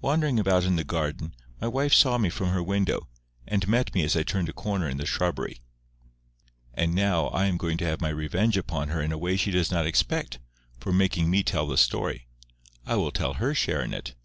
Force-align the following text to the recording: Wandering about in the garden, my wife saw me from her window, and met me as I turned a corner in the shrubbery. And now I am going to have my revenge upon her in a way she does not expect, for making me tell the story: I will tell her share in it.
Wandering 0.00 0.40
about 0.40 0.64
in 0.64 0.74
the 0.74 0.82
garden, 0.82 1.32
my 1.60 1.68
wife 1.68 1.94
saw 1.94 2.18
me 2.18 2.28
from 2.28 2.48
her 2.48 2.60
window, 2.60 3.06
and 3.46 3.68
met 3.68 3.94
me 3.94 4.02
as 4.02 4.16
I 4.16 4.24
turned 4.24 4.48
a 4.48 4.52
corner 4.52 4.88
in 4.88 4.96
the 4.96 5.06
shrubbery. 5.06 5.60
And 6.74 6.92
now 6.92 7.26
I 7.28 7.46
am 7.46 7.56
going 7.56 7.78
to 7.78 7.86
have 7.86 8.00
my 8.00 8.08
revenge 8.08 8.56
upon 8.56 8.88
her 8.88 9.00
in 9.00 9.12
a 9.12 9.16
way 9.16 9.36
she 9.36 9.52
does 9.52 9.70
not 9.70 9.86
expect, 9.86 10.40
for 10.80 10.92
making 10.92 11.30
me 11.30 11.44
tell 11.44 11.68
the 11.68 11.76
story: 11.78 12.26
I 12.84 12.96
will 12.96 13.12
tell 13.12 13.34
her 13.34 13.54
share 13.54 13.82
in 13.82 13.94
it. 13.94 14.16